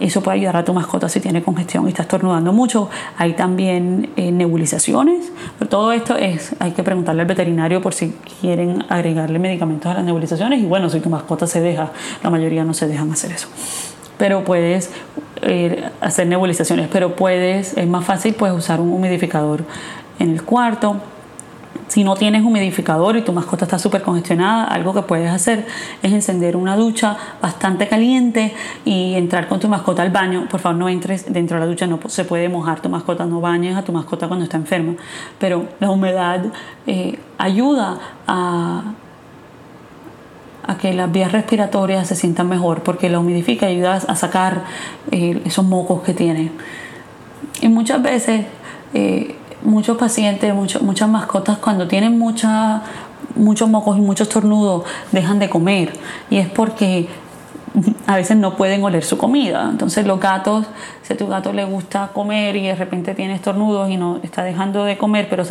eso 0.00 0.22
puede 0.22 0.38
ayudar 0.38 0.56
a 0.56 0.64
tu 0.64 0.72
mascota 0.72 1.08
si 1.08 1.20
tiene 1.20 1.42
congestión 1.42 1.86
y 1.86 1.90
está 1.90 2.02
estornudando 2.02 2.52
mucho. 2.52 2.88
Hay 3.18 3.34
también 3.34 4.10
eh, 4.16 4.32
nebulizaciones, 4.32 5.30
pero 5.58 5.68
todo 5.68 5.92
esto 5.92 6.16
es, 6.16 6.56
hay 6.58 6.72
que 6.72 6.82
preguntarle 6.82 7.22
al 7.22 7.28
veterinario 7.28 7.82
por 7.82 7.94
si 7.94 8.14
quieren 8.40 8.84
agregarle 8.88 9.38
medicamentos 9.38 9.90
a 9.92 9.94
las 9.94 10.04
nebulizaciones 10.04 10.60
y 10.60 10.66
bueno, 10.66 10.88
si 10.88 11.00
tu 11.00 11.10
mascota 11.10 11.46
se 11.46 11.60
deja, 11.60 11.90
la 12.22 12.30
mayoría 12.30 12.64
no 12.64 12.74
se 12.74 12.88
dejan 12.88 13.12
hacer 13.12 13.32
eso. 13.32 13.48
Pero 14.16 14.44
puedes 14.44 14.90
eh, 15.42 15.90
hacer 16.00 16.26
nebulizaciones, 16.26 16.88
pero 16.90 17.14
puedes, 17.14 17.76
es 17.76 17.86
más 17.86 18.04
fácil 18.04 18.34
pues 18.34 18.52
usar 18.52 18.80
un 18.80 18.92
humidificador 18.92 19.64
en 20.18 20.30
el 20.30 20.42
cuarto 20.42 20.96
si 21.90 22.04
no 22.04 22.14
tienes 22.14 22.44
humidificador 22.44 23.16
y 23.16 23.22
tu 23.22 23.32
mascota 23.32 23.64
está 23.64 23.76
súper 23.76 24.02
congestionada, 24.02 24.64
algo 24.64 24.94
que 24.94 25.02
puedes 25.02 25.28
hacer 25.28 25.66
es 26.04 26.12
encender 26.12 26.56
una 26.56 26.76
ducha 26.76 27.16
bastante 27.42 27.88
caliente 27.88 28.54
y 28.84 29.14
entrar 29.14 29.48
con 29.48 29.58
tu 29.58 29.66
mascota 29.66 30.02
al 30.02 30.10
baño. 30.10 30.46
Por 30.48 30.60
favor, 30.60 30.78
no 30.78 30.88
entres 30.88 31.32
dentro 31.32 31.56
de 31.56 31.64
la 31.64 31.66
ducha, 31.66 31.88
no 31.88 31.98
se 32.06 32.24
puede 32.24 32.48
mojar 32.48 32.80
tu 32.80 32.88
mascota, 32.88 33.26
no 33.26 33.40
bañes 33.40 33.76
a 33.76 33.82
tu 33.82 33.90
mascota 33.90 34.28
cuando 34.28 34.44
está 34.44 34.56
enferma. 34.56 34.94
Pero 35.40 35.66
la 35.80 35.90
humedad 35.90 36.44
eh, 36.86 37.18
ayuda 37.38 37.98
a, 38.28 38.82
que 40.80 40.94
las 40.94 41.10
vías 41.10 41.32
respiratorias 41.32 42.06
se 42.06 42.14
sientan 42.14 42.48
mejor 42.48 42.84
porque 42.84 43.10
la 43.10 43.18
humidifica 43.18 43.68
y 43.68 43.74
ayuda 43.74 43.94
a 43.96 44.14
sacar 44.14 44.62
eh, 45.10 45.42
esos 45.44 45.64
mocos 45.64 46.02
que 46.02 46.14
tiene. 46.14 46.52
Y 47.60 47.68
muchas 47.68 48.00
veces 48.00 48.46
eh, 48.94 49.34
muchos 49.62 49.96
pacientes, 49.96 50.54
muchas 50.54 51.08
mascotas, 51.08 51.58
cuando 51.58 51.88
tienen 51.88 52.18
mucha, 52.18 52.82
muchos 53.34 53.68
mocos 53.68 53.96
y 53.98 54.00
muchos 54.00 54.28
tornudos, 54.28 54.84
dejan 55.12 55.38
de 55.38 55.48
comer. 55.48 55.92
Y 56.30 56.38
es 56.38 56.48
porque 56.48 57.08
a 58.06 58.16
veces 58.16 58.36
no 58.36 58.56
pueden 58.56 58.82
oler 58.82 59.04
su 59.04 59.16
comida. 59.16 59.68
Entonces 59.70 60.06
los 60.06 60.18
gatos, 60.18 60.66
si 61.02 61.12
a 61.12 61.16
tu 61.16 61.26
gato 61.26 61.52
le 61.52 61.64
gusta 61.64 62.10
comer 62.12 62.56
y 62.56 62.66
de 62.66 62.74
repente 62.74 63.14
tiene 63.14 63.34
estornudos 63.34 63.88
y 63.90 63.96
no 63.96 64.18
está 64.22 64.42
dejando 64.42 64.84
de 64.84 64.98
comer, 64.98 65.28
pero 65.30 65.44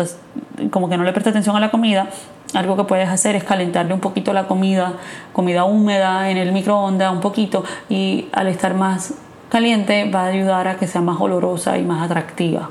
como 0.69 0.89
que 0.89 0.97
no 0.97 1.03
le 1.03 1.13
presta 1.13 1.29
atención 1.29 1.55
a 1.55 1.59
la 1.59 1.71
comida, 1.71 2.07
algo 2.53 2.75
que 2.75 2.83
puedes 2.83 3.07
hacer 3.07 3.35
es 3.35 3.43
calentarle 3.43 3.93
un 3.93 3.99
poquito 3.99 4.33
la 4.33 4.47
comida, 4.47 4.93
comida 5.33 5.63
húmeda 5.65 6.29
en 6.29 6.37
el 6.37 6.51
microondas 6.51 7.11
un 7.13 7.21
poquito 7.21 7.63
y 7.89 8.27
al 8.33 8.47
estar 8.47 8.73
más 8.73 9.13
caliente 9.49 10.09
va 10.09 10.23
a 10.23 10.27
ayudar 10.27 10.67
a 10.67 10.77
que 10.77 10.87
sea 10.87 11.01
más 11.01 11.21
olorosa 11.21 11.77
y 11.77 11.83
más 11.83 12.03
atractiva 12.03 12.69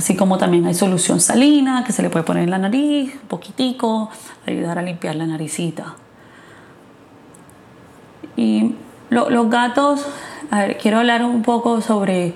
así 0.00 0.16
como 0.16 0.38
también 0.38 0.64
hay 0.64 0.72
solución 0.72 1.20
salina 1.20 1.84
que 1.84 1.92
se 1.92 2.00
le 2.00 2.08
puede 2.08 2.24
poner 2.24 2.44
en 2.44 2.50
la 2.50 2.56
nariz, 2.56 3.12
un 3.20 3.28
poquitico, 3.28 4.08
ayudar 4.46 4.78
a 4.78 4.82
limpiar 4.82 5.14
la 5.14 5.26
naricita. 5.26 5.94
Y 8.34 8.76
los 9.10 9.50
gatos, 9.50 10.06
a 10.50 10.60
ver, 10.60 10.78
quiero 10.78 11.00
hablar 11.00 11.22
un 11.22 11.42
poco 11.42 11.82
sobre 11.82 12.32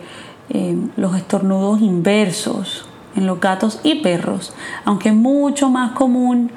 eh, 0.51 0.77
los 0.99 1.17
estornudos 1.17 1.81
inversos 1.81 2.87
en 3.17 3.27
los 3.27 3.41
gatos 3.41 3.81
y 3.83 3.95
perros, 4.03 4.53
aunque 4.85 5.09
es 5.09 5.15
mucho 5.15 5.71
más 5.71 5.93
común 5.93 6.51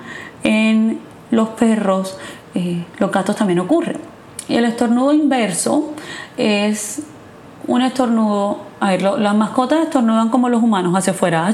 en 0.44 1.00
los 1.32 1.48
perros, 1.50 2.18
eh, 2.54 2.84
los 3.00 3.14
gatos 3.14 3.38
también 3.38 3.60
ocurren. 3.60 4.02
El 4.50 4.66
estornudo 4.66 5.14
inverso 5.14 5.94
es 6.36 7.02
un 7.68 7.82
estornudo, 7.82 8.60
a 8.80 8.92
ver, 8.92 9.02
las 9.02 9.36
mascotas 9.36 9.84
estornudan 9.84 10.30
como 10.30 10.50
los 10.50 10.64
humanos 10.64 10.96
hacia 10.96 11.12
afuera, 11.12 11.54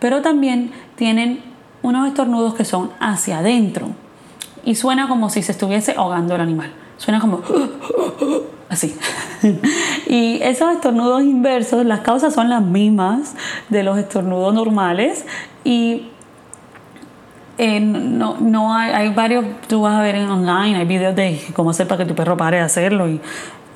pero 0.00 0.20
también 0.20 0.72
tienen 0.96 1.42
unos 1.82 2.08
estornudos 2.08 2.54
que 2.54 2.64
son 2.64 2.90
hacia 3.00 3.38
adentro 3.38 3.88
y 4.64 4.74
suena 4.74 5.08
como 5.08 5.30
si 5.30 5.42
se 5.42 5.52
estuviese 5.52 5.94
ahogando 5.96 6.34
el 6.34 6.40
animal. 6.40 6.72
Suena 6.98 7.20
como 7.20 7.40
así. 8.68 8.96
y 10.08 10.40
esos 10.42 10.72
estornudos 10.74 11.22
inversos, 11.22 11.86
las 11.86 12.00
causas 12.00 12.34
son 12.34 12.48
las 12.48 12.62
mismas 12.62 13.36
de 13.68 13.84
los 13.84 13.96
estornudos 13.98 14.52
normales 14.52 15.24
y 15.62 16.08
eh, 17.58 17.80
no, 17.80 18.36
no 18.40 18.74
hay, 18.74 18.90
hay, 18.92 19.08
varios, 19.14 19.44
tú 19.68 19.82
vas 19.82 19.94
a 19.94 20.02
ver 20.02 20.16
en 20.16 20.28
online, 20.28 20.76
hay 20.76 20.84
videos 20.84 21.14
de 21.14 21.40
cómo 21.54 21.70
hacer 21.70 21.86
para 21.86 22.02
que 22.02 22.08
tu 22.08 22.14
perro 22.14 22.36
pare 22.36 22.58
de 22.58 22.62
hacerlo 22.62 23.08
y 23.08 23.20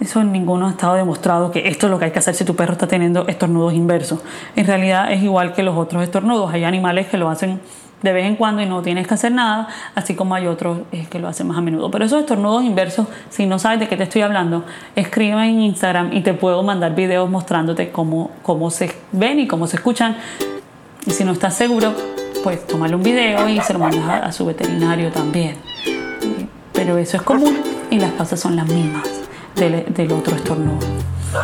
eso 0.00 0.22
en 0.22 0.32
ninguno 0.32 0.66
ha 0.66 0.70
estado 0.70 0.94
demostrado 0.94 1.50
que 1.50 1.68
esto 1.68 1.86
es 1.86 1.90
lo 1.90 1.98
que 1.98 2.06
hay 2.06 2.10
que 2.10 2.18
hacer 2.18 2.34
si 2.34 2.44
tu 2.44 2.56
perro 2.56 2.72
está 2.72 2.86
teniendo 2.86 3.28
estornudos 3.28 3.74
inversos. 3.74 4.20
En 4.56 4.66
realidad 4.66 5.12
es 5.12 5.22
igual 5.22 5.52
que 5.52 5.62
los 5.62 5.76
otros 5.76 6.02
estornudos. 6.02 6.52
Hay 6.52 6.64
animales 6.64 7.08
que 7.08 7.18
lo 7.18 7.28
hacen 7.28 7.60
de 8.02 8.12
vez 8.14 8.24
en 8.24 8.36
cuando 8.36 8.62
y 8.62 8.66
no 8.66 8.80
tienes 8.80 9.06
que 9.06 9.12
hacer 9.12 9.30
nada, 9.30 9.68
así 9.94 10.14
como 10.14 10.34
hay 10.34 10.46
otros 10.46 10.78
eh, 10.90 11.06
que 11.10 11.18
lo 11.18 11.28
hacen 11.28 11.46
más 11.46 11.58
a 11.58 11.60
menudo. 11.60 11.90
Pero 11.90 12.06
esos 12.06 12.20
estornudos 12.20 12.64
inversos, 12.64 13.08
si 13.28 13.44
no 13.44 13.58
sabes 13.58 13.78
de 13.80 13.88
qué 13.88 13.96
te 13.98 14.04
estoy 14.04 14.22
hablando, 14.22 14.64
escribe 14.96 15.44
en 15.44 15.60
Instagram 15.60 16.14
y 16.14 16.22
te 16.22 16.32
puedo 16.32 16.62
mandar 16.62 16.94
videos 16.94 17.28
mostrándote 17.28 17.90
cómo, 17.90 18.30
cómo 18.42 18.70
se 18.70 18.90
ven 19.12 19.38
y 19.40 19.46
cómo 19.46 19.66
se 19.66 19.76
escuchan. 19.76 20.16
Y 21.04 21.10
si 21.10 21.24
no 21.24 21.32
estás 21.32 21.54
seguro, 21.54 21.92
pues 22.42 22.66
tomarle 22.66 22.96
un 22.96 23.02
video 23.02 23.46
y 23.50 23.60
se 23.60 23.74
lo 23.74 23.78
mandas 23.78 24.22
a, 24.22 24.32
su 24.32 24.46
veterinario 24.46 25.10
también. 25.10 25.56
Pero 26.72 26.96
eso 26.96 27.18
es 27.18 27.22
común 27.22 27.58
y 27.90 27.98
las 27.98 28.12
causas 28.12 28.40
son 28.40 28.56
las 28.56 28.66
mismas 28.66 29.19
del, 29.56 30.12
otro 30.12 30.36
estornudo. 30.36 30.78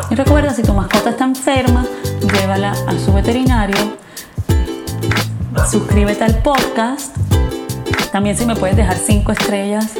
Y 0.09 0.15
recuerda, 0.15 0.53
si 0.53 0.63
tu 0.63 0.73
mascota 0.73 1.11
está 1.11 1.25
enferma, 1.25 1.85
llévala 2.33 2.71
a 2.71 2.97
su 2.97 3.13
veterinario. 3.13 3.77
Suscríbete 5.69 6.23
al 6.23 6.37
podcast. 6.39 7.15
También 8.11 8.37
si 8.37 8.45
me 8.45 8.55
puedes 8.55 8.75
dejar 8.75 8.97
5 8.97 9.31
estrellas, 9.31 9.93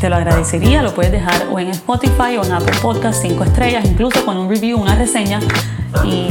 te 0.00 0.08
lo 0.08 0.16
agradecería. 0.16 0.82
Lo 0.82 0.94
puedes 0.94 1.12
dejar 1.12 1.48
o 1.50 1.58
en 1.58 1.68
Spotify 1.68 2.36
o 2.38 2.44
en 2.44 2.52
Apple 2.52 2.76
Podcast 2.80 3.22
5 3.22 3.44
estrellas, 3.44 3.84
incluso 3.84 4.24
con 4.24 4.36
un 4.36 4.48
review, 4.48 4.80
una 4.80 4.94
reseña. 4.94 5.40
Y 6.04 6.28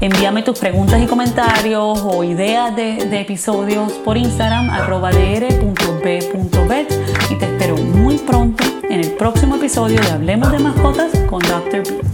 envíame 0.00 0.42
tus 0.42 0.58
preguntas 0.58 1.00
y 1.02 1.06
comentarios 1.06 2.00
o 2.02 2.24
ideas 2.24 2.74
de, 2.76 3.20
episodios 3.20 3.92
por 3.92 4.16
Instagram, 4.16 4.70
arroba 4.70 5.10
dr.b.vet. 5.10 6.92
Y 7.30 7.34
te 7.36 7.44
espero 7.44 7.76
muy 7.76 8.18
pronto 8.18 8.73
en 8.94 9.00
el 9.00 9.10
próximo 9.16 9.56
episodio 9.56 10.00
de 10.00 10.08
Hablemos 10.08 10.52
de 10.52 10.60
Mascotas 10.60 11.10
con 11.28 11.40
Dr. 11.40 11.82
B. 11.82 12.13